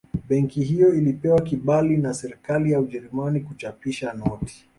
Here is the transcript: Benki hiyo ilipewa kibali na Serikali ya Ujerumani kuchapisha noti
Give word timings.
Benki 0.29 0.63
hiyo 0.63 0.93
ilipewa 0.93 1.41
kibali 1.41 1.97
na 1.97 2.13
Serikali 2.13 2.71
ya 2.71 2.79
Ujerumani 2.79 3.39
kuchapisha 3.39 4.13
noti 4.13 4.65